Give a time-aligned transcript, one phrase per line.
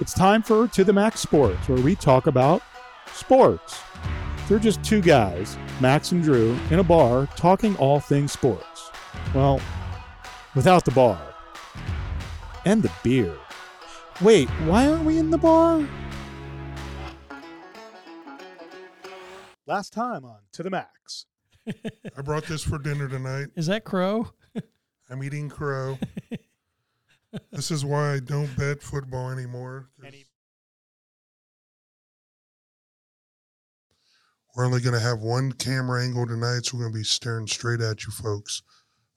[0.00, 2.62] It's time for To the Max Sports, where we talk about
[3.12, 3.80] sports.
[4.48, 8.90] They're just two guys, Max and Drew, in a bar talking all things sports.
[9.32, 9.60] Well,
[10.56, 11.20] without the bar.
[12.64, 13.36] And the beer.
[14.20, 15.86] Wait, why aren't we in the bar?
[19.66, 21.26] Last time on To the Max.
[21.68, 23.48] I brought this for dinner tonight.
[23.54, 24.32] Is that Crow?
[25.08, 25.98] I'm eating crow.
[27.50, 29.88] this is why I don't bet football anymore.
[30.04, 30.26] Any-
[34.54, 37.46] We're only going to have one camera angle tonight, so we're going to be staring
[37.48, 38.62] straight at you folks.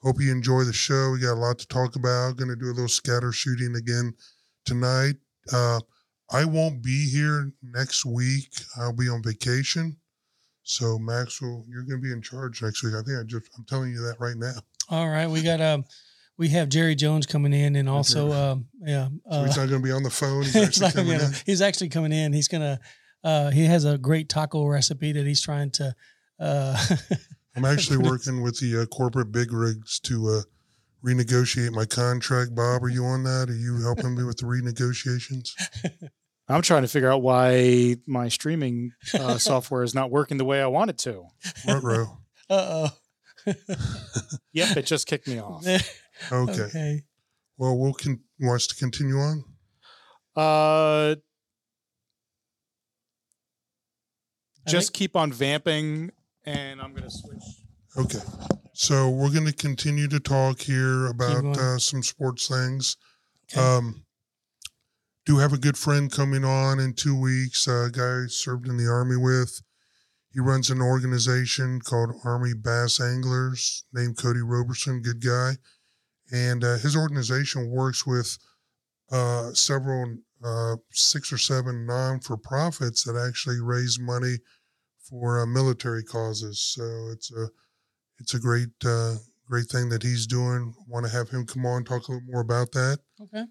[0.02, 1.12] Hope you enjoy the show.
[1.12, 2.38] We got a lot to talk about.
[2.38, 4.14] Going to do a little scatter shooting again
[4.66, 5.16] tonight.
[5.54, 5.80] Uh,
[6.32, 8.50] I won't be here next week.
[8.78, 9.98] I'll be on vacation.
[10.64, 12.94] So Maxwell, you're going to be in charge next week.
[12.96, 14.54] I think I just I'm telling you that right now.
[14.90, 15.86] All right, we got um,
[16.38, 19.82] we have Jerry Jones coming in, and also um, yeah, So uh, he's not going
[19.82, 20.44] to be on the phone.
[20.44, 21.40] He's he's, actually not gonna coming on- in.
[21.46, 22.34] he's actually coming in.
[22.34, 22.80] He's gonna
[23.24, 25.96] uh, he has a great taco recipe that he's trying to.
[26.40, 26.78] Uh,
[27.56, 30.42] I'm actually working with the uh, corporate big rigs to uh,
[31.04, 32.54] renegotiate my contract.
[32.54, 33.50] Bob, are you on that?
[33.50, 35.50] Are you helping me with the renegotiations?
[36.48, 40.62] I'm trying to figure out why my streaming uh, software is not working the way
[40.62, 41.26] I want it to.
[41.66, 42.18] Front row.
[42.50, 42.90] uh
[43.48, 43.54] oh.
[44.54, 45.66] Yep, it just kicked me off.
[46.32, 46.62] Okay.
[46.64, 47.02] okay.
[47.58, 49.44] Well, we'll con- wants to continue on.
[50.36, 51.16] Uh,
[54.68, 56.12] just think- keep on vamping,
[56.46, 57.44] and I'm gonna switch.
[57.98, 58.20] Okay.
[58.74, 62.96] So we're going to continue to talk here about uh, some sports things.
[63.52, 63.60] Okay.
[63.60, 64.06] Um,
[65.26, 67.68] do have a good friend coming on in two weeks.
[67.68, 69.64] A guy I served in the army with.
[70.32, 75.02] He runs an organization called Army Bass Anglers, named Cody Roberson.
[75.02, 75.54] Good guy,
[76.32, 78.38] and uh, his organization works with
[79.12, 84.36] uh, several uh, six or seven non for profits that actually raise money
[85.10, 86.60] for uh, military causes.
[86.60, 87.48] So it's a
[88.20, 89.16] it's a great uh,
[89.46, 90.74] great thing that he's doing.
[90.88, 93.00] Want to have him come on talk a little more about that.
[93.22, 93.46] okay.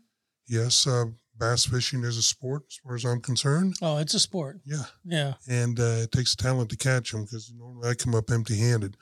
[0.49, 1.07] Yes, uh,
[1.39, 3.75] bass fishing is a sport as far as I'm concerned.
[3.83, 4.61] Oh, it's a sport.
[4.65, 5.35] Yeah, Yeah.
[5.49, 8.97] and uh, it takes talent to catch them because normally I come up empty handed.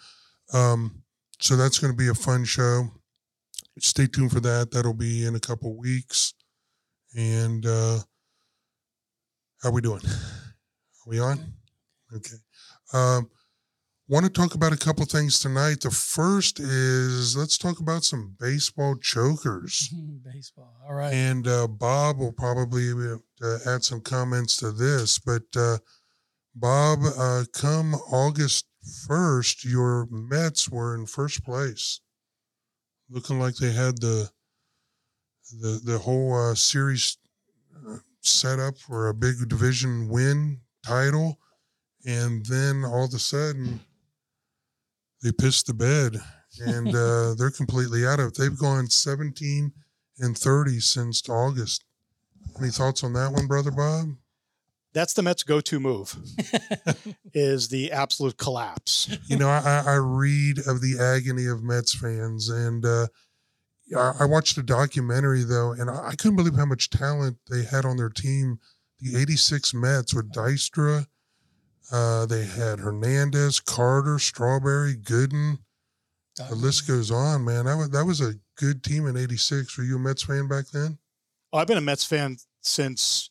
[0.54, 1.02] Um,
[1.38, 2.88] so that's going to be a fun show.
[3.78, 4.70] Stay tuned for that.
[4.70, 6.34] That'll be in a couple weeks.
[7.16, 7.98] And uh,
[9.62, 10.02] how we doing?
[10.04, 11.40] Are we on?
[12.14, 12.36] Okay.
[12.92, 13.30] Um,
[14.08, 15.80] want to talk about a couple things tonight.
[15.80, 19.92] The first is let's talk about some baseball chokers.
[20.24, 20.74] Baseball.
[20.86, 21.12] All right.
[21.12, 25.18] And uh, Bob will probably uh, add some comments to this.
[25.18, 25.78] But uh,
[26.54, 28.66] Bob, uh, come August
[29.08, 32.00] 1st, your Mets were in first place,
[33.10, 34.30] looking like they had the
[35.60, 37.18] the the whole uh, series
[37.88, 41.38] uh, set up for a big division win title,
[42.06, 43.80] and then all of a sudden
[45.22, 46.16] they pissed the bed,
[46.60, 48.36] and uh, they're completely out of it.
[48.36, 49.72] They've gone 17
[50.18, 51.84] and 30 since August.
[52.58, 54.08] Any thoughts on that one, brother Bob?
[54.94, 56.16] That's the Mets' go-to move.
[57.34, 59.18] is the absolute collapse.
[59.26, 63.08] You know, I, I read of the agony of Mets fans, and uh,
[63.96, 67.64] I, I watched a documentary though, and I, I couldn't believe how much talent they
[67.64, 68.60] had on their team.
[69.00, 71.06] The '86 Mets with Dykstra,
[71.92, 75.58] uh, they had Hernandez, Carter, Strawberry, Gooden.
[76.36, 77.66] The list goes on, man.
[77.66, 79.76] That was that was a good team in '86.
[79.76, 80.98] Were you a Mets fan back then?
[81.52, 83.30] Oh, I've been a Mets fan since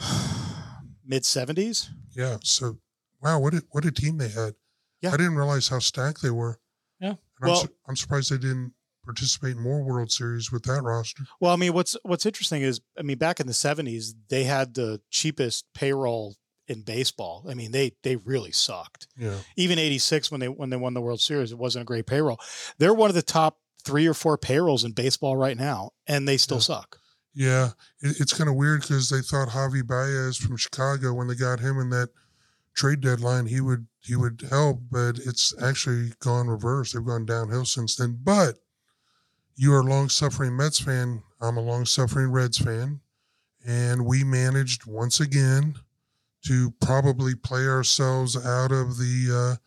[1.04, 1.88] mid '70s.
[2.16, 2.38] Yeah.
[2.42, 2.78] So,
[3.22, 4.54] wow, what a, what a team they had.
[5.00, 5.10] Yeah.
[5.12, 6.58] I didn't realize how stacked they were.
[7.00, 7.08] Yeah.
[7.10, 8.72] And I'm, Well- su- I'm surprised they didn't
[9.04, 11.24] participate in more World Series with that roster.
[11.40, 14.74] Well, I mean, what's what's interesting is, I mean, back in the '70s, they had
[14.74, 16.36] the cheapest payroll
[16.68, 17.46] in baseball.
[17.48, 19.08] I mean, they they really sucked.
[19.16, 19.36] Yeah.
[19.56, 22.38] Even '86 when they when they won the World Series, it wasn't a great payroll.
[22.78, 26.36] They're one of the top three or four payrolls in baseball right now, and they
[26.36, 26.62] still Yeah.
[26.62, 26.99] suck.
[27.34, 27.70] Yeah.
[28.00, 31.60] It, it's kind of weird because they thought Javi Baez from Chicago, when they got
[31.60, 32.10] him in that
[32.74, 36.92] trade deadline, he would he would help, but it's actually gone reverse.
[36.92, 38.18] They've gone downhill since then.
[38.22, 38.56] But
[39.56, 41.22] you are a long suffering Mets fan.
[41.40, 43.00] I'm a long suffering Reds fan.
[43.66, 45.74] And we managed once again
[46.46, 49.58] to probably play ourselves out of the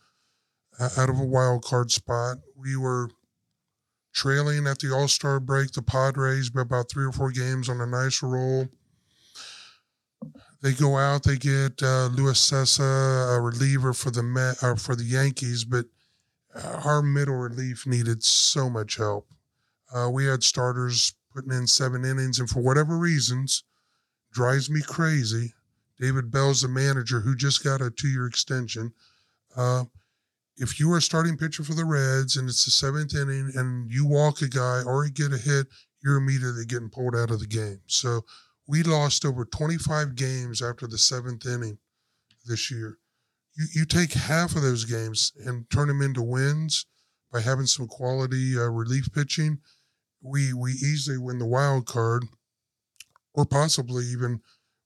[0.80, 2.38] uh, out of a wild card spot.
[2.56, 3.10] We were
[4.14, 7.80] trailing at the All Star break, the Padres, by about three or four games on
[7.80, 8.68] a nice roll.
[10.62, 14.96] They go out, they get uh, Luis Cessa, a reliever for the Met, or for
[14.96, 15.84] the Yankees, but
[16.54, 19.28] uh, our middle relief needed so much help.
[19.94, 23.64] Uh, we had starters putting in seven innings, and for whatever reasons,
[24.32, 25.52] drives me crazy.
[26.00, 28.92] David Bell's the manager who just got a two-year extension.
[29.54, 29.84] Uh,
[30.56, 33.90] if you are a starting pitcher for the Reds and it's the seventh inning and
[33.90, 35.66] you walk a guy or you get a hit,
[36.02, 37.80] you're immediately getting pulled out of the game.
[37.86, 38.24] So
[38.66, 41.78] we lost over 25 games after the seventh inning
[42.46, 42.98] this year.
[43.56, 46.86] You, you take half of those games and turn them into wins
[47.32, 49.58] by having some quality uh, relief pitching.
[50.22, 52.24] We we easily win the wild card,
[53.34, 54.40] or possibly even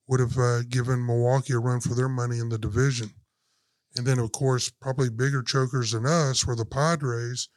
[0.08, 3.10] would have uh, given Milwaukee a run for their money in the division.
[3.98, 7.48] And then, of course, probably bigger chokers than us were the Padres,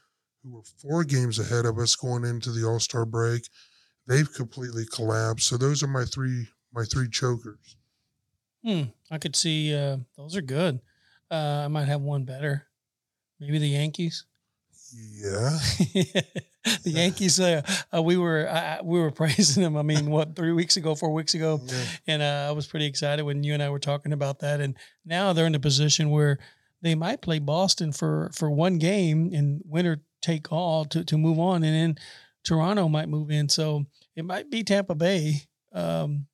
[0.43, 3.43] who were four games ahead of us going into the All Star break.
[4.07, 5.47] They've completely collapsed.
[5.47, 7.77] So those are my three my three chokers.
[8.65, 8.83] Hmm.
[9.11, 10.81] I could see uh, those are good.
[11.29, 12.67] Uh, I might have one better.
[13.39, 14.25] Maybe the Yankees.
[14.93, 15.59] Yeah.
[16.84, 17.40] the Yankees.
[17.40, 17.62] Uh,
[17.96, 19.75] uh, we were uh, we were praising them.
[19.78, 21.84] I mean, what three weeks ago, four weeks ago, yeah.
[22.08, 24.62] and uh, I was pretty excited when you and I were talking about that.
[24.62, 24.75] And
[25.06, 26.38] now they're in a position where
[26.81, 31.40] they might play Boston for for one game and winner take all to to move
[31.40, 32.04] on, and then
[32.44, 33.50] Toronto might move in.
[33.50, 33.86] So
[34.16, 35.44] it might be Tampa Bay
[35.74, 36.28] um,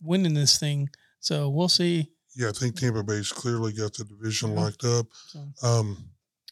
[0.00, 0.90] winning this thing.
[1.20, 2.08] So we'll see.
[2.34, 4.60] Yeah, I think Tampa Bay's clearly got the division Yeah.
[4.60, 5.06] locked up.
[5.28, 6.08] So Um,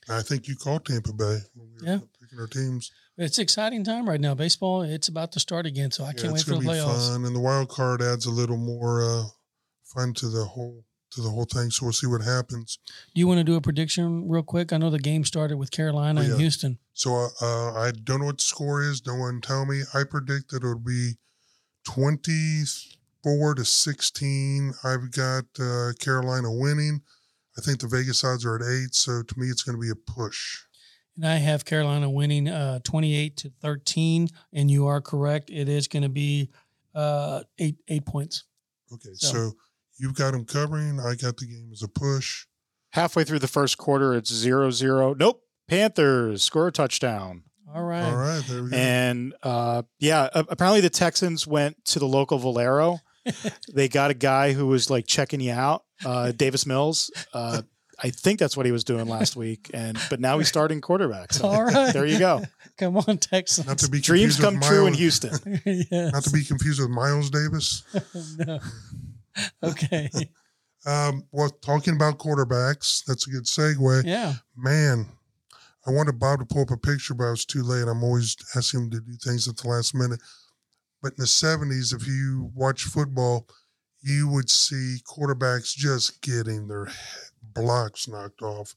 [0.09, 1.99] I think you called Tampa Bay when we were Yeah.
[2.21, 2.91] picking our teams.
[3.21, 4.35] It's an exciting time right now.
[4.35, 5.91] Baseball, it's about to start again.
[5.91, 7.11] So I yeah, can't wait for the playoffs.
[7.13, 9.25] fun, and the wild card adds a little more uh,
[9.85, 11.71] fun to the whole to the whole thing.
[11.71, 12.79] So we'll see what happens.
[13.15, 14.73] Do you want to do a prediction real quick?
[14.73, 16.41] I know the game started with Carolina Oh, and.
[16.41, 16.79] Houston.
[16.95, 19.05] So uh, uh, I don't know what the score is.
[19.07, 19.83] No one tell me.
[19.95, 21.13] I predict that it'll be
[21.85, 22.63] twenty
[23.23, 24.73] four to sixteen.
[24.85, 27.03] I've got uh, Carolina winning.
[27.59, 28.95] I think the Vegas odds are at eight.
[28.95, 30.63] So to me, it's going to be a push.
[31.23, 34.29] And I have Carolina winning uh, 28 to 13.
[34.55, 35.51] And you are correct.
[35.51, 36.49] It is going to be
[36.95, 38.45] uh, eight eight points.
[38.93, 39.53] Okay, So- so
[39.99, 40.99] you've got them covering.
[40.99, 42.47] I got the game as a push.
[42.93, 45.13] Halfway through the first quarter, it's zero zero.
[45.15, 45.43] Nope.
[45.69, 47.43] Panthers score a touchdown.
[47.73, 48.03] All right.
[48.11, 48.77] All right, there we go.
[48.77, 52.99] And uh, yeah, apparently the Texans went to the local Valero.
[53.75, 57.11] they got a guy who was like checking you out, uh, Davis Mills.
[57.35, 57.63] Uh,
[58.03, 61.33] I think that's what he was doing last week, and but now he's starting quarterback.
[61.33, 61.93] So All right.
[61.93, 62.43] there you go.
[62.79, 63.67] Come on, Texans.
[63.67, 65.61] not to be Dreams confused come with true in Miles- Houston.
[65.67, 66.13] yes.
[66.13, 67.83] Not to be confused with Miles Davis.
[68.39, 68.59] no.
[69.63, 70.09] Okay.
[70.87, 74.05] Um, well, talking about quarterbacks, that's a good segue.
[74.07, 74.35] Yeah.
[74.57, 75.07] Man,
[75.87, 77.87] I wanted Bob to pull up a picture, but I was too late.
[77.87, 80.21] I'm always asking him to do things at the last minute.
[81.03, 83.47] But in the 70s, if you watch football,
[84.03, 86.89] you would see quarterbacks just getting their
[87.43, 88.75] blocks knocked off.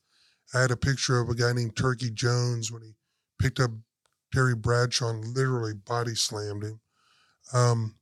[0.54, 2.94] I had a picture of a guy named Turkey Jones when he
[3.40, 3.72] picked up
[4.34, 6.80] Terry Bradshaw and literally body slammed him.
[7.54, 7.96] Um,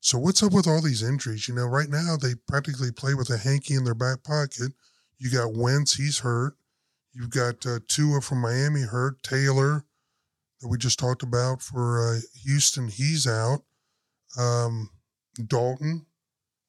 [0.00, 1.48] so what's up with all these injuries?
[1.48, 4.72] You know, right now they practically play with a hanky in their back pocket.
[5.18, 6.54] You got Wentz, he's hurt.
[7.12, 9.22] You've got uh, Tua from Miami hurt.
[9.22, 9.84] Taylor,
[10.60, 13.62] that we just talked about for uh, Houston, he's out.
[14.38, 14.90] Um,
[15.46, 16.06] Dalton.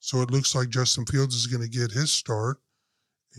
[0.00, 2.58] So it looks like Justin Fields is going to get his start.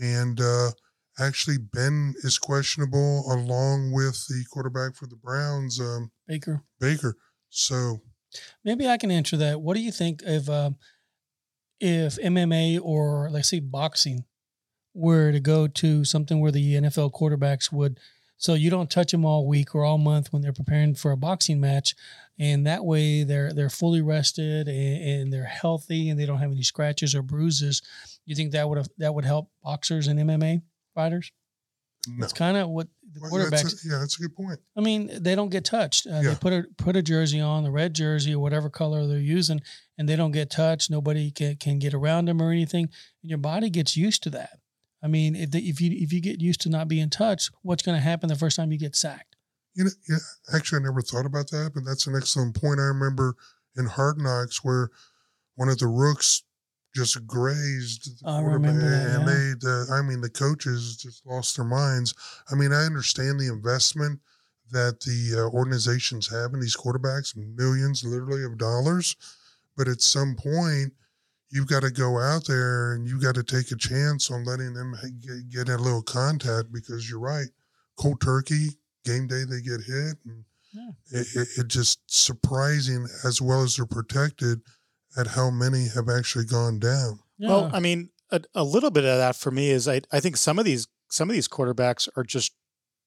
[0.00, 0.70] And uh,
[1.18, 6.62] actually, Ben is questionable along with the quarterback for the Browns, um, Baker.
[6.80, 7.16] Baker.
[7.50, 8.00] So
[8.64, 9.60] Maybe I can answer that.
[9.60, 10.76] What do you think if um,
[11.80, 14.24] if MMA or let's say boxing
[14.94, 17.98] were to go to something where the NFL quarterbacks would,
[18.42, 21.16] so you don't touch them all week or all month when they're preparing for a
[21.16, 21.94] boxing match,
[22.40, 26.50] and that way they're they're fully rested and, and they're healthy and they don't have
[26.50, 27.82] any scratches or bruises.
[28.26, 30.62] You think that would have that would help boxers and MMA
[30.94, 31.30] fighters?
[32.08, 32.24] no.
[32.24, 33.50] It's kind of what the Well, quarterbacks.
[33.62, 34.58] that's a- yeah, that's a good point.
[34.76, 36.08] I mean, they don't get touched.
[36.08, 36.30] Uh, Yeah.
[36.30, 39.60] They put a put a jersey on, the red jersey or whatever color they're using,
[39.96, 40.90] and they don't get touched.
[40.90, 42.86] Nobody can, can get around them or anything.
[43.22, 44.58] And your body gets used to that.
[45.02, 47.82] I mean, if, the, if you if you get used to not being touched, what's
[47.82, 49.36] going to happen the first time you get sacked?
[49.74, 50.18] You know, yeah,
[50.54, 52.78] actually, I never thought about that, but that's an excellent point.
[52.78, 53.34] I remember
[53.76, 54.90] in Hard Knocks where
[55.56, 56.42] one of the rooks
[56.94, 59.34] just grazed the I quarterback, that, and yeah.
[59.34, 62.14] they, the, I mean, the coaches just lost their minds.
[62.50, 64.20] I mean, I understand the investment
[64.70, 69.16] that the uh, organizations have in these quarterbacks, millions literally of dollars,
[69.76, 70.92] but at some point,
[71.52, 74.74] you've got to go out there and you've got to take a chance on letting
[74.74, 77.46] them get, get a little contact because you're right.
[77.98, 78.70] Cold turkey,
[79.04, 80.90] game day they get hit and Yeah.
[81.10, 84.62] it, it, it just surprising as well as they're protected
[85.16, 87.48] at how many have actually gone down Yeah.
[87.48, 90.36] Well, I mean, a, a little bit of that for me is I, I think
[90.38, 92.52] some of these some of these quarterbacks are just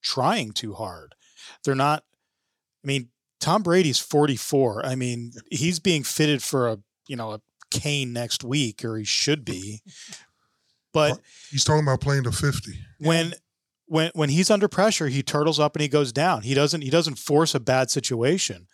[0.04, 1.16] trying too hard.
[1.64, 2.04] They're not.
[2.84, 3.10] I mean,
[3.40, 4.86] Tom Brady's 44.
[4.86, 9.04] I mean, he's being fitted for a, you know, a cane next week, or he
[9.04, 9.82] should be.
[10.94, 11.20] But
[11.52, 12.72] He's talking about playing to 50.
[13.00, 13.34] when
[13.88, 16.44] when when he's under pressure, he turtles up and he goes down.
[16.44, 18.68] He doesn't he doesn't force a bad situation.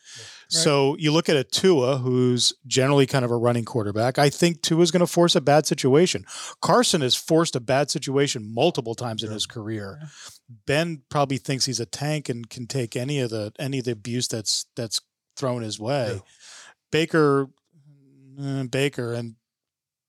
[0.47, 4.19] So you look at a Tua, who's generally kind of a running quarterback.
[4.19, 6.25] I think Tua's going to force a bad situation.
[6.61, 9.97] Carson has forced a bad situation multiple times in his career.
[10.01, 10.07] Yeah.
[10.67, 13.93] Ben probably thinks he's a tank and can take any of the any of the
[13.93, 14.99] abuse that's that's
[15.37, 16.15] thrown his way.
[16.15, 16.19] Yeah.
[16.91, 17.47] Baker,
[18.41, 19.35] Mm, Baker, and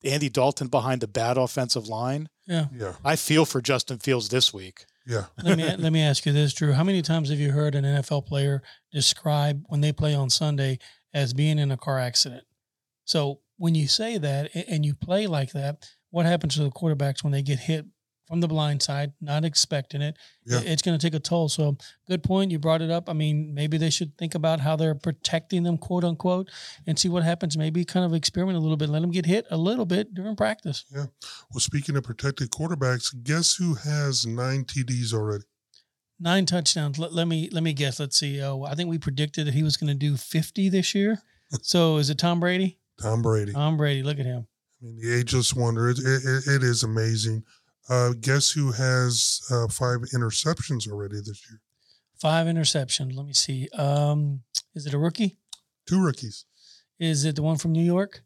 [0.05, 2.29] Andy Dalton behind the bad offensive line.
[2.47, 2.67] Yeah.
[2.75, 2.95] Yeah.
[3.05, 4.87] I feel for Justin Fields this week.
[5.07, 5.27] Yeah.
[5.43, 6.73] let me let me ask you this, Drew.
[6.73, 8.63] How many times have you heard an NFL player
[8.93, 10.79] describe when they play on Sunday
[11.13, 12.45] as being in a car accident?
[13.05, 17.23] So when you say that and you play like that, what happens to the quarterbacks
[17.23, 17.87] when they get hit
[18.33, 20.17] from the blind side, not expecting it?
[20.47, 20.61] Yeah.
[20.65, 21.51] It's going to take a toll.
[21.51, 21.77] So
[22.09, 22.51] good point.
[22.51, 23.11] You brought it up.
[23.11, 26.49] I mean, maybe they should think about how they're protecting them, quote unquote,
[26.87, 27.59] and see what happens.
[27.59, 30.35] Maybe kind of experiment a little bit, let them get hit a little bit during
[30.35, 30.87] practice.
[30.91, 31.05] Yeah.
[31.53, 35.45] Well, speaking of protected quarterbacks, guess who has nine TDs already?
[36.19, 36.99] Nine touchdowns.
[36.99, 38.01] Let, let me let me guess.
[38.01, 38.41] Let's see.
[38.41, 41.21] Oh, I think we predicted that he was going to do fifty this year.
[41.63, 42.79] so is it Tom Brady?
[42.99, 43.53] Tom Brady.
[43.53, 44.03] Tom Brady.
[44.03, 44.47] Look at him.
[44.81, 45.91] I mean, the ageless wonder.
[45.91, 47.45] It, it, it is amazing.
[47.89, 51.61] Uh, guess who has uh, five interceptions already this year?
[52.21, 53.17] Five interceptions.
[53.17, 53.69] Let me see.
[53.77, 54.43] Um,
[54.75, 55.39] is it a rookie?
[55.87, 56.45] Two rookies.
[56.99, 58.23] Is it the one from New York?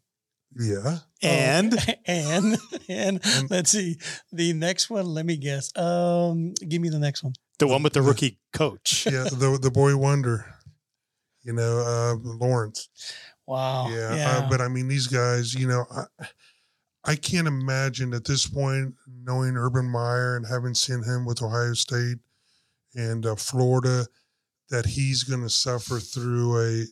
[0.55, 0.99] Yeah.
[1.21, 3.97] And Oh, and and And- let's see
[4.31, 5.05] the next one.
[5.05, 5.75] Let me guess.
[5.75, 7.33] Um, give me the next one.
[7.59, 9.05] the one with the rookie coach.
[9.11, 9.23] Yeah.
[9.23, 10.45] the the boy wonder.
[11.43, 12.89] You know, uh, Lawrence.
[13.47, 13.89] Wow.
[13.89, 14.37] yeah, Yeah.
[14.37, 16.03] Uh, but I mean, these guys, you know, I,
[17.05, 21.73] I can't imagine at this point, knowing Urban Meyer and having seen him with Ohio
[21.73, 22.17] State
[22.95, 24.05] and uh, Florida,
[24.69, 26.85] that he's going to suffer through a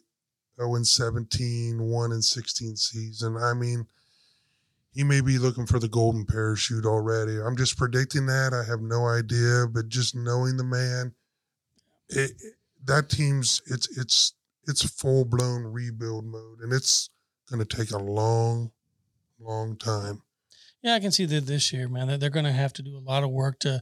[0.61, 3.35] 0 and 17, 1 and 16 season.
[3.37, 3.85] I mean,
[4.93, 7.37] he may be looking for the golden parachute already.
[7.41, 8.53] I'm just predicting that.
[8.53, 11.13] I have no idea, but just knowing the man,
[12.09, 12.31] it,
[12.85, 14.33] that team's it's it's
[14.67, 17.09] it's full blown rebuild mode, and it's
[17.49, 18.71] going to take a long,
[19.45, 20.21] long time.
[20.81, 22.07] Yeah, I can see that this year, man.
[22.07, 23.81] That they're going to have to do a lot of work to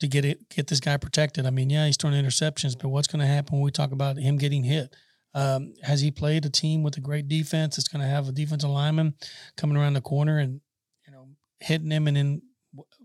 [0.00, 1.46] to get it get this guy protected.
[1.46, 4.16] I mean, yeah, he's throwing interceptions, but what's going to happen when we talk about
[4.18, 4.94] him getting hit?
[5.34, 7.76] Um, has he played a team with a great defense?
[7.76, 9.14] It's going to have a defensive lineman
[9.56, 10.60] coming around the corner and
[11.06, 11.28] you know
[11.60, 12.42] hitting him, and then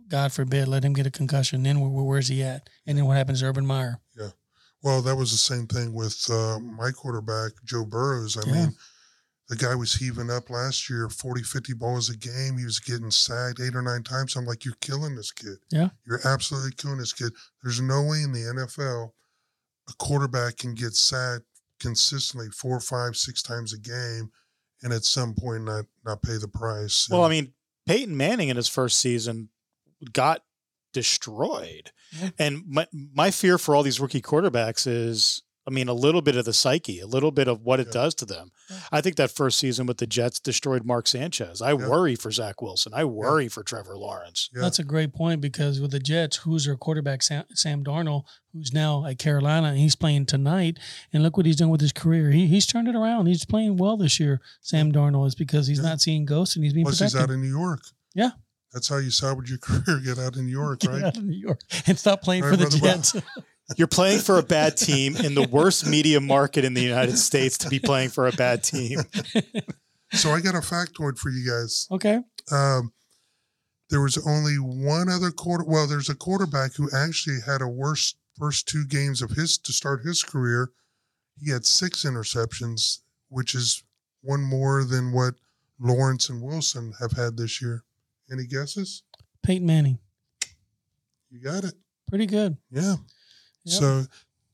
[0.07, 1.63] God forbid, let him get a concussion.
[1.63, 2.67] Then where, where's he at?
[2.85, 3.99] And then what happens to Urban Meyer?
[4.15, 4.29] Yeah,
[4.83, 8.37] well, that was the same thing with uh, my quarterback, Joe Burrows.
[8.37, 8.53] I Yeah.
[8.53, 8.75] mean,
[9.49, 12.57] the guy was heaving up last year 40, 50 balls a game.
[12.57, 14.35] He was getting sacked eight or nine times.
[14.35, 15.57] I'm like, you're killing this kid.
[15.71, 15.89] Yeah.
[16.07, 17.33] You're absolutely killing this kid.
[17.63, 19.11] There's no way in the NFL
[19.89, 21.45] a quarterback can get sacked
[21.79, 24.31] consistently four, five, six times a game
[24.83, 27.07] and at some point not not pay the price.
[27.09, 27.53] Well, I mean,
[27.85, 29.49] Peyton Manning in his first season
[30.13, 30.43] got
[30.93, 31.91] destroyed.
[32.37, 36.35] And my my fear for all these rookie quarterbacks is I mean, a little bit
[36.35, 37.93] of the psyche, a little bit of what it Yeah.
[37.93, 38.51] does to them.
[38.71, 38.77] Yeah.
[38.91, 41.61] I think that first season with the Jets destroyed Mark Sanchez.
[41.61, 41.87] I Yeah.
[41.87, 42.91] worry for Zach Wilson.
[42.95, 44.49] I worry for Trevor Lawrence.
[44.55, 44.61] Yeah.
[44.61, 48.73] That's a great point because with the Jets, who's their quarterback, Sam, Sam Darnold, who's
[48.73, 50.79] now at Carolina, and he's playing tonight.
[51.13, 52.31] And look what he's done with his career.
[52.31, 53.27] He, he's turned it around.
[53.27, 54.41] He's playing well this year.
[54.61, 55.83] Sam Darnold is because he's Yeah.
[55.89, 57.81] not seeing ghosts and he's being Plus, he's out in New York.
[58.15, 58.31] Yeah.
[58.73, 59.99] That's how you salvage your career.
[59.99, 61.03] Get out in New York, Get right?
[61.03, 63.03] out of New York and stop playing Right, for the brother Bob?
[63.03, 63.15] Jets.
[63.77, 67.57] You're playing for a bad team in the worst media market in the United States
[67.59, 68.99] to be playing for a bad team.
[70.11, 71.87] So I got a factoid for you guys.
[71.91, 72.19] okay.
[72.51, 72.91] Um,
[73.91, 75.63] there was only one other quarter.
[75.63, 79.71] Well, there's a quarterback who actually had a worse first two games of his to
[79.73, 80.71] start his career.
[81.39, 82.99] He had six interceptions,
[83.29, 83.83] which is
[84.21, 85.35] one more than what
[85.79, 87.83] Lawrence and Wilson have had this year.
[88.31, 89.03] Any guesses?
[89.43, 89.99] Peyton Manning.
[91.29, 91.73] You got it.
[92.07, 92.57] Pretty good.
[92.71, 92.95] Yeah.
[93.65, 93.79] Yep.
[93.79, 94.03] So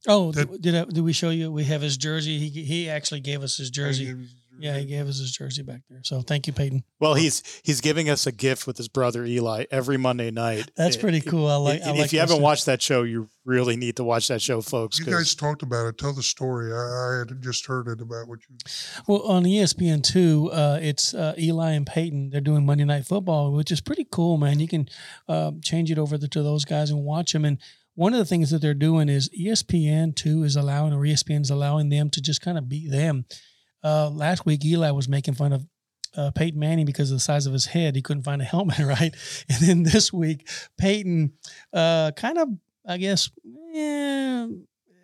[0.08, 1.52] Oh, That- did, did, I, did we show you?
[1.52, 2.38] We have his jersey.
[2.38, 4.16] He, he actually gave us his jersey.
[4.58, 6.00] Yeah, he gave us his jersey back there.
[6.04, 6.84] So thank you, Peyton.
[7.02, 10.72] Well, he's he's giving us a gift with his brother Eli every Monday night.
[10.78, 11.48] That's It- pretty cool.
[11.48, 11.82] I like.
[11.82, 12.44] if I if like you haven't listening.
[12.44, 14.98] watched that show, you really need to watch that show, folks.
[15.00, 15.98] You guys talked about it.
[15.98, 16.72] Tell the story.
[16.72, 18.56] I, I had just heard it about what you.
[19.08, 22.30] Well, on ESPN two, uh, it's uh, Eli and Peyton.
[22.30, 24.60] They're doing Monday Night Football, which is pretty cool, man.
[24.62, 24.88] You can
[25.28, 27.44] uh, change it over to those guys and watch them.
[27.44, 27.58] And
[27.96, 31.50] one of the things that they're doing is ESPN two is allowing, or ESPN is
[31.50, 33.25] allowing them to just kind of be them.
[33.84, 35.66] Uh, last week, Eli was making fun of
[36.16, 37.96] uh, Peyton Manning because of the size of his head.
[37.96, 39.16] He couldn't find a helmet, right?
[39.50, 40.48] And then this week,
[40.78, 41.34] Peyton
[41.74, 42.50] uh, kind of,
[42.88, 43.30] I guess,
[43.74, 44.48] eh,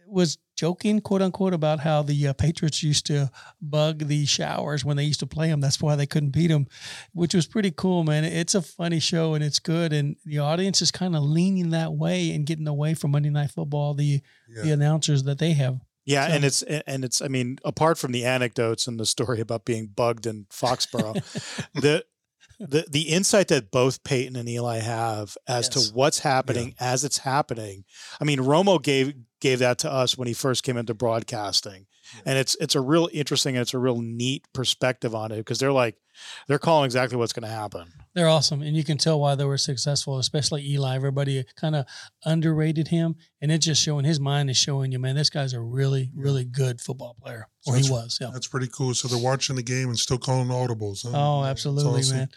[0.07, 4.96] was joking, quote unquote, about how the uh, Patriots used to bug the showers when
[4.96, 5.60] they used to play them.
[5.60, 6.68] That's why they couldn't beat them,
[7.13, 8.24] which was pretty cool, man.
[8.24, 11.94] It's a funny show and it's good, and the audience is kind of leaning that
[11.94, 13.96] way and getting away from Monday Night Football.
[13.96, 14.63] The Yeah.
[14.63, 15.80] the announcers that they have.
[16.06, 19.39] Yeah, So- and it's and it's I mean, apart from the anecdotes and the story
[19.39, 21.13] about being bugged in Foxborough,
[21.74, 22.06] the
[22.68, 25.89] the the insight that both Peyton and Eli have as Yes.
[25.89, 27.84] to what's happening as it's happening.
[28.20, 31.88] I mean, Romo gave gave that to us when he first came into broadcasting.
[32.25, 35.60] And it's it's a real interesting and it's a real neat perspective on it because
[35.60, 35.96] they're like
[36.48, 37.88] they're calling exactly what's going to happen.
[38.13, 40.94] They're awesome, and you can tell why they were successful, especially Eli.
[40.94, 41.86] Everybody kind of
[42.25, 45.62] underrated him, and it's just showing his mind is showing you, man, this guy's a
[45.62, 48.18] really, really good football player, or he was.
[48.20, 48.30] Yeah.
[48.34, 48.94] That's pretty cool.
[48.94, 51.03] So they're watching the game and still calling audibles.
[51.03, 51.12] huh?
[51.13, 52.18] Oh, absolutely, awesome.
[52.18, 52.30] man.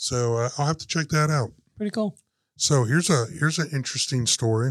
[0.00, 1.50] So uh, I'll have to check that out.
[1.76, 2.16] Pretty cool.
[2.56, 4.70] So here's a here's an interesting story.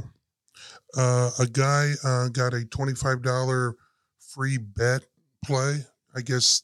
[0.96, 3.75] Uh, a guy uh, got a twenty five dollar
[4.19, 5.03] free bet
[5.43, 5.79] play.
[6.15, 6.63] I guess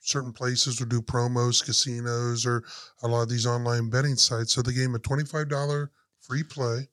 [0.00, 2.64] certain places will do promos, casinos, or
[3.04, 4.52] a lot of these online betting sites.
[4.52, 6.88] So they gave him a twenty five dollar free play.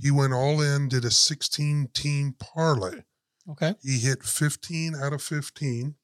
[0.00, 3.02] He went all in, did a sixteen team parlay.
[3.50, 3.74] Okay.
[3.82, 5.96] He hit fifteen out of fifteen.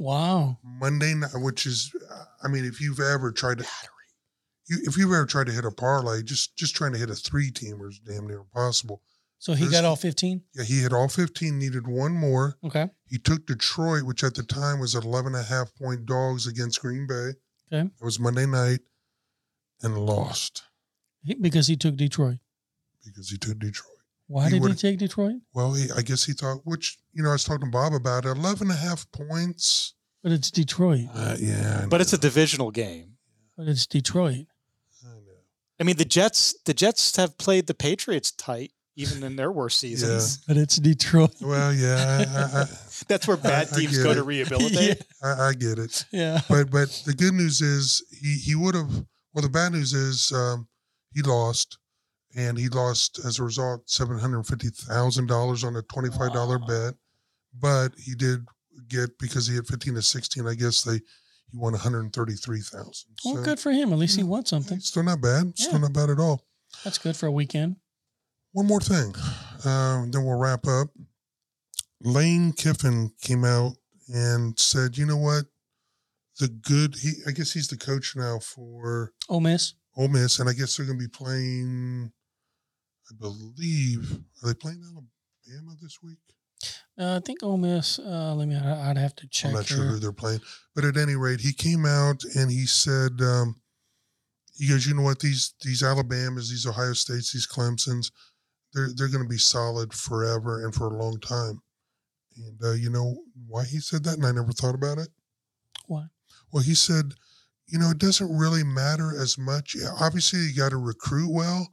[0.00, 0.58] Wow.
[0.64, 1.94] Monday night, which is,
[2.42, 3.66] I mean, if you've ever tried to,
[4.66, 7.14] you, if you've ever tried to hit a parlay, just just trying to hit a
[7.14, 9.02] three teamer is damn near impossible.
[9.38, 10.42] So he This- got all 15?
[10.54, 12.56] Yeah, he hit all 15, needed one more.
[12.64, 12.88] Okay.
[13.06, 16.80] He took Detroit, which at the time was 11 and a half point dogs against
[16.80, 17.32] Green Bay.
[17.70, 17.86] Okay.
[18.00, 18.80] It was Monday night
[19.82, 20.62] and lost
[21.22, 22.38] He, because he took Detroit.
[23.04, 23.98] because he took Detroit.
[24.30, 25.40] Why He did he would've- take Detroit?
[25.54, 28.24] Well, he, I guess he thought, which, you know, I was talking to Bob about
[28.26, 29.94] it, 11 and a half points.
[30.22, 31.06] But it's Detroit.
[31.12, 31.80] Uh, yeah.
[31.82, 33.16] I But it's a divisional game.
[33.56, 34.46] But it's Detroit.
[35.04, 35.40] I know.
[35.80, 39.80] I mean, the Jets the Jets have played the Patriots tight even in their worst
[39.80, 40.38] seasons.
[40.46, 41.34] But it's Detroit.
[41.40, 42.64] Well, yeah, I, I,
[43.08, 44.14] That's where bad I teams go it.
[44.14, 45.02] to rehabilitate.
[45.22, 45.34] yeah.
[45.38, 46.04] I, I get it.
[46.12, 46.40] yeah.
[46.48, 48.90] but but the good news is he he would have.
[49.34, 50.68] Well, the bad news is um,
[51.14, 51.78] he lost,
[52.36, 56.32] and he lost as a result seven hundred fifty thousand dollars on a twenty five
[56.32, 56.66] dollar Wow.
[56.66, 56.94] bet.
[57.58, 58.46] But he did
[58.88, 60.46] get because he had fifteen to sixteen.
[60.46, 61.00] I guess they
[61.50, 63.10] he won one hundred thirty three thousand.
[63.24, 63.92] Well, good for him.
[63.92, 64.78] At least he won something.
[64.80, 65.58] Still not bad.
[65.58, 65.78] Still Yeah.
[65.78, 66.44] not bad at all.
[66.84, 67.76] That's good for a weekend.
[68.52, 69.14] One more thing,
[69.64, 70.88] um, then we'll wrap up.
[72.02, 73.74] Lane Kiffin came out
[74.08, 75.44] and said, "You know what?
[76.38, 76.94] The good.
[76.96, 79.74] He, I guess he's the coach now for Ole Miss.
[79.96, 82.12] Ole Miss, and I guess they're going to be playing.
[83.10, 86.18] I believe are they playing Alabama this week?
[86.98, 87.98] Uh, I think Ole Miss.
[87.98, 88.54] Uh, let me.
[88.56, 89.50] I- I'd have to check.
[89.50, 90.40] I'm not sure who they're playing,
[90.74, 93.60] but at any rate, he came out and he said, um,
[94.56, 95.20] "He goes, you know what?
[95.20, 98.12] These these Alabamas, these Ohio States, these Clemson's,
[98.74, 101.62] they're they're going to be solid forever and for a long time."
[102.36, 105.08] And uh, you know why he said that, and I never thought about it.
[105.86, 106.06] Why?
[106.52, 107.12] Well, he said,
[107.66, 109.76] you know, it doesn't really matter as much.
[110.00, 111.68] Obviously, you got to recruit well,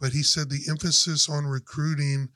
[0.00, 2.28] but he said the emphasis on recruiting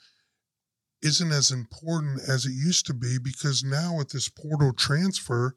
[1.02, 5.54] isn't as important as it used to be because now with this portal transfer,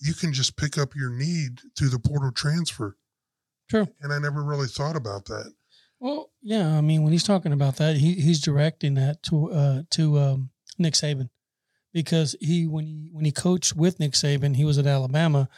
[0.00, 2.96] you can just pick up your need through the portal transfer.
[3.70, 3.88] True.
[4.02, 5.52] And I never really thought about that.
[5.98, 6.76] Well, yeah.
[6.76, 10.50] I mean, when he's talking about that, he, he's directing that to uh, to um,
[10.78, 11.30] Nick Saban
[11.92, 15.48] because he when he when he coached with Nick Saban, he was at Alabama.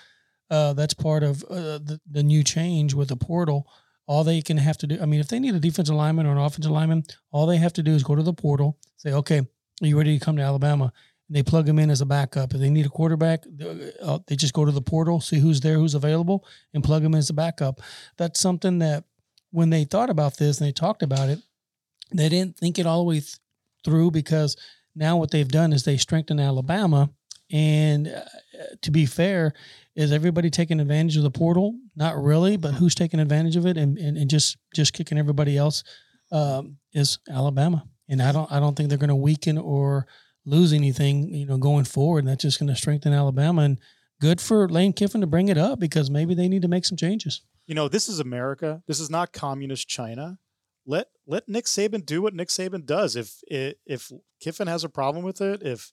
[0.50, 3.66] Uh, that's part of uh, the the new change with the portal.
[4.06, 6.32] All they can have to do, I mean, if they need a defensive lineman or
[6.32, 9.38] an offensive lineman, all they have to do is go to the portal, say, "Okay,
[9.38, 10.92] are you ready to come to Alabama?"
[11.28, 12.52] And they plug him in as a backup.
[12.52, 13.44] If they need a quarterback,
[14.02, 17.14] uh, they just go to the portal, see who's there, who's available, and plug him
[17.14, 17.80] in as a backup.
[18.18, 19.04] That's something that
[19.50, 21.38] when they thought about this and they talked about it,
[22.12, 23.36] they didn't think it all the way th-
[23.84, 24.56] through because
[24.94, 27.10] now what they've done is they strengthened Alabama.
[27.52, 28.22] And uh,
[28.82, 29.52] to be fair,
[29.94, 31.78] is everybody taking advantage of the portal?
[31.94, 35.56] Not really, but who's taking advantage of it and, and, and just just kicking everybody
[35.56, 35.84] else
[36.32, 37.84] um, is Alabama.
[38.08, 40.06] And I don't I don't think they're going to weaken or
[40.44, 42.20] lose anything, you know, going forward.
[42.20, 43.62] And that's just going to strengthen Alabama.
[43.62, 43.78] And
[44.20, 46.96] good for Lane Kiffin to bring it up because maybe they need to make some
[46.96, 47.42] changes.
[47.66, 48.82] You know, this is America.
[48.86, 50.38] This is not communist China.
[50.86, 53.16] Let let Nick Saban do what Nick Saban does.
[53.16, 55.92] If if, if Kiffin has a problem with it, if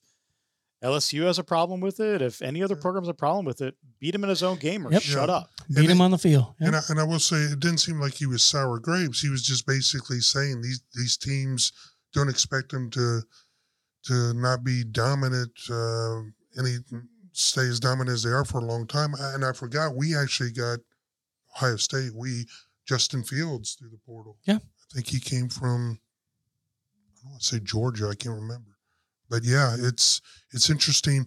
[0.82, 3.76] LSU has a problem with it, if any other program has a problem with it,
[4.00, 5.02] beat him in his own game or Yep.
[5.02, 5.34] shut Yeah.
[5.36, 5.50] up.
[5.68, 6.54] Beat And him it- on the field.
[6.60, 6.66] Yeah.
[6.68, 9.20] And I, and I will say, it didn't seem like he was sour grapes.
[9.20, 11.72] He was just basically saying these these teams
[12.12, 13.22] don't expect them to
[14.04, 15.52] to not be dominant.
[15.70, 16.22] Uh,
[16.58, 16.78] any
[17.32, 19.14] stay as dominant as they are for a long time.
[19.16, 20.80] And I forgot we actually got
[21.56, 22.12] Ohio State.
[22.14, 22.46] We
[22.84, 24.38] Justin Fields through the portal.
[24.44, 24.56] Yeah.
[24.56, 26.00] I think he came from.
[26.00, 28.08] I don't want to say Georgia.
[28.08, 28.71] I can't remember.
[29.32, 30.20] But yeah, it's
[30.52, 31.26] it's interesting.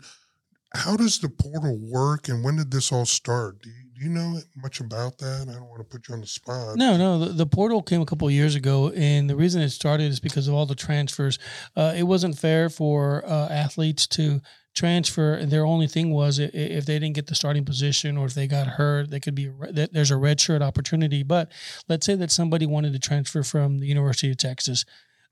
[0.76, 3.62] How does the portal work, and when did this all start?
[3.63, 5.48] Do you, do you know much about that?
[5.50, 6.76] I don't want to put you on the spot.
[6.76, 7.18] No, no.
[7.18, 10.48] The, the portal came a couple years ago, and the reason it started is because
[10.48, 11.39] of all the transfers.
[11.76, 14.41] Uh, it wasn't fair for uh, athletes to
[14.76, 15.34] transfer.
[15.34, 18.46] and Their only thing was if they didn't get the starting position or if they
[18.46, 21.24] got hurt, they could be there's a red shirt opportunity.
[21.24, 21.52] But
[21.88, 24.86] let's say that somebody wanted to transfer from the University of Texas,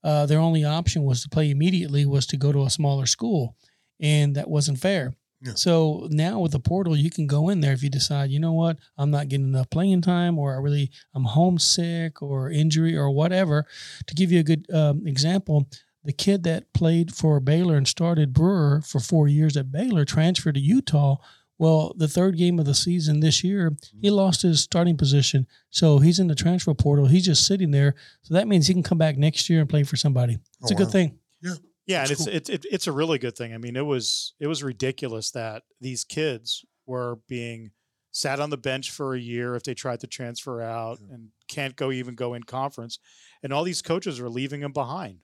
[0.03, 3.55] uh, their only option was to play immediately was to go to a smaller school,
[3.99, 5.13] and that wasn't fair.
[5.41, 5.53] Yeah.
[5.55, 8.53] So now with the portal, you can go in there if you decide, you know
[8.53, 13.11] what, I'm not getting enough playing time, or I really I'm homesick, or injury, or
[13.11, 13.65] whatever.
[14.07, 15.67] To give you a good um, example,
[16.03, 20.55] the kid that played for Baylor and started Brewer for four years at Baylor transferred
[20.55, 21.17] to Utah.
[21.63, 25.47] Well, the third game of the season this year, he lost his starting position.
[25.69, 27.05] So he's in the transfer portal.
[27.05, 27.95] He's just sitting there.
[28.21, 30.39] So that means he can come back next year and play for somebody.
[30.61, 30.91] It's Oh, a good wow.
[30.91, 31.19] thing.
[31.41, 31.53] Yeah,
[31.85, 32.35] Yeah, and That's it's cool.
[32.35, 33.53] it's it, it's a really good thing.
[33.53, 37.71] I mean, it was it was ridiculous that these kids were being
[38.11, 41.13] sat on the bench for a year if they tried to transfer out Yeah.
[41.15, 42.99] and can't go even go in conference,
[43.41, 45.19] and all these coaches are leaving them behind.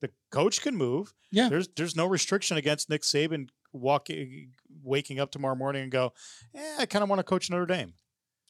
[0.00, 1.14] The coach can move.
[1.30, 1.48] Yeah.
[1.48, 4.52] There's there's no restriction against Nick Saban walking
[4.84, 6.12] waking up tomorrow morning and go,
[6.54, 7.94] eh, I kind of want to coach Notre Dame.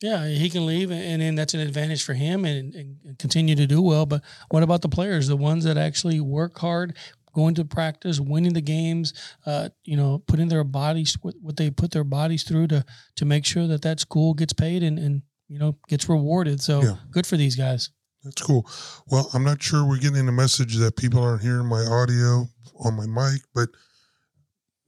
[0.03, 3.55] Yeah, he can leave, and then that's an advantage for him and, and and continue
[3.55, 4.07] to do well.
[4.07, 6.97] But what about the players, the ones that actually work hard,
[7.33, 9.13] going to practice, winning the games,
[9.47, 12.85] uh, you know, putting their bodies what, what they put their bodies through to
[13.17, 16.61] to make sure that that school gets paid and and you know gets rewarded.
[16.61, 16.97] So Yeah.
[17.11, 17.91] good for these guys.
[18.25, 18.67] That's cool.
[19.07, 22.49] Well, I'm not sure we're getting a message that people aren't hearing my audio
[22.81, 23.69] on my mic, but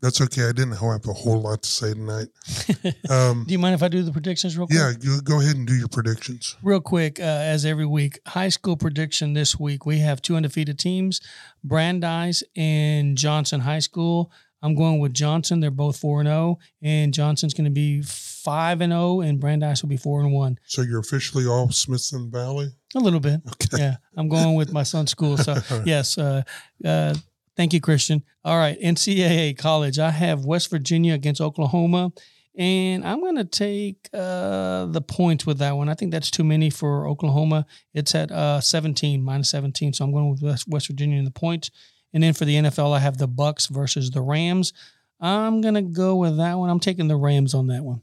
[0.06, 0.44] that's okay.
[0.48, 2.28] I didn't have a whole lot to say tonight.
[3.10, 4.78] Um, do you mind if I do the predictions real quick?
[4.78, 6.56] yeah, go, go ahead and do your predictions.
[6.62, 9.84] Real quick, uh, as every week, high school prediction this week.
[9.86, 11.20] We have two undefeated teams,
[11.64, 14.30] Brandeis and Johnson High School.
[14.62, 15.60] I'm going with Johnson.
[15.60, 19.82] They're both four and zero, and Johnson's going to be five and zero, and Brandeis
[19.82, 20.58] will be four and one.
[20.66, 22.68] So you're officially all Smithson Valley.
[22.94, 23.82] A little bit, Okay.
[23.82, 23.96] yeah.
[24.16, 26.16] I'm going with my son's school, so yes.
[26.18, 26.42] Uh,
[26.84, 27.14] uh,
[27.56, 28.22] thank you, Christian.
[28.44, 29.98] All right, NCAA college.
[29.98, 32.12] I have West Virginia against Oklahoma,
[32.56, 35.88] and I'm going to take uh, the points with that one.
[35.88, 37.66] I think that's too many for Oklahoma.
[37.92, 41.70] It's at uh, 17 minus 17, so I'm going with West, Virginia in the points.
[42.14, 44.72] And then for the NFL, I have the Bucs versus the Rams.
[45.20, 46.70] I'm going to go with that one.
[46.70, 48.02] I'm taking the Rams on that one.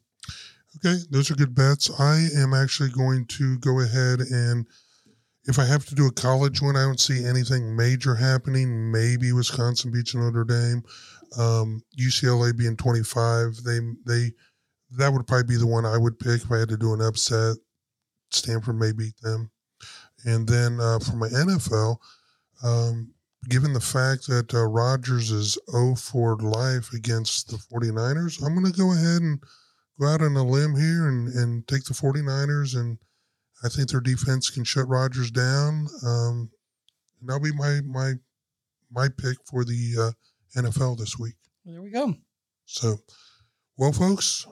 [0.78, 1.92] Okay, those are good bets.
[2.00, 4.68] I am actually going to go ahead and
[5.46, 8.92] if I have to do a college one, I don't see anything major happening.
[8.92, 10.84] Maybe Wisconsin beats Notre Dame.
[11.38, 14.32] Um, UCLA being 25, they they
[14.98, 17.02] that would probably be the one I would pick if I had to do an
[17.02, 17.58] upset.
[18.32, 19.50] Stanford may beat them.
[20.26, 21.98] And then uh, for my NFL,
[22.64, 23.14] um,
[23.50, 28.72] given the fact that uh, Rodgers is 0 for life against the 49ers, I'm going
[28.72, 29.42] to go ahead and
[30.00, 32.76] go out on a limb here and, and take the 49ers.
[32.76, 32.98] And
[33.64, 35.88] I think their defense can shut Rodgers down.
[36.06, 36.50] Um,
[37.20, 38.14] and that'll be my, my,
[38.92, 41.36] my pick for the uh, NFL this week.
[41.66, 42.14] There we go.
[42.66, 42.98] So,
[43.78, 44.46] well, folks,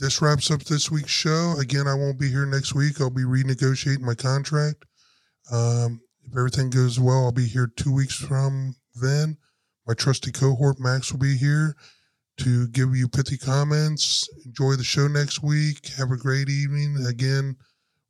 [0.00, 1.54] this wraps up this week's show.
[1.60, 3.00] Again, I won't be here next week.
[3.00, 4.84] I'll be renegotiating my contract.
[5.52, 9.36] Um, if everything goes well, I'll be here two weeks from then.
[9.86, 11.74] My trusty cohort, Max, will be here
[12.38, 14.28] to give you pithy comments.
[14.44, 15.88] Enjoy the show next week.
[15.96, 17.04] Have a great evening.
[17.06, 17.56] Again,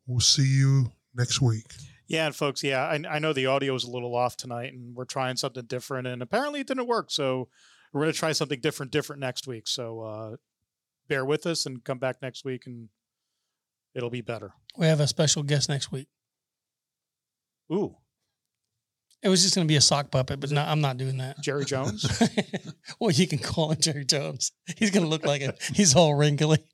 [0.08, 1.66] we'll see you next week.
[2.08, 4.96] Yeah, and folks, yeah, I, I know the audio is a little off tonight, and
[4.96, 7.10] we're trying something different, and apparently it didn't work.
[7.10, 7.48] So
[7.92, 9.68] we're going to try something different, different next week.
[9.68, 10.36] So uh,
[11.06, 12.88] bear with us and come back next week, and
[13.94, 14.54] it'll be better.
[14.78, 16.08] We have a special guest next week.
[17.70, 17.96] Ooh,
[19.22, 21.42] It was just going to be a sock puppet, but no, I'm not doing that.
[21.42, 22.06] Jerry Jones.
[23.00, 24.52] well, you can call him Jerry Jones.
[24.78, 25.60] He's going to look like it.
[25.74, 26.64] He's all wrinkly.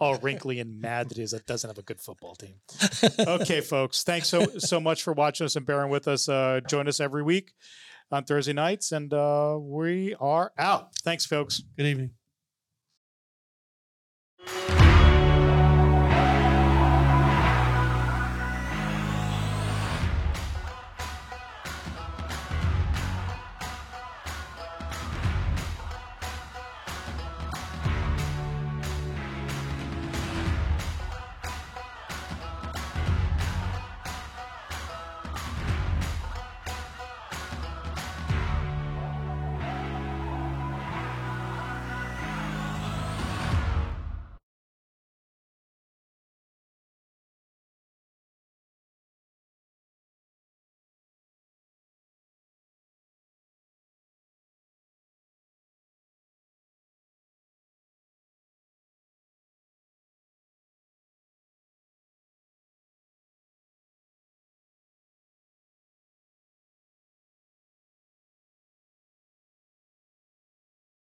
[0.00, 2.54] All wrinkly and mad that he that doesn't have a good football team.
[3.20, 6.28] Okay, folks, thanks so so much for watching us and bearing with us.
[6.28, 7.52] Uh, join us every week
[8.10, 10.94] on Thursday nights, and uh, we are out.
[10.96, 11.62] Thanks, folks.
[11.76, 12.19] Good evening.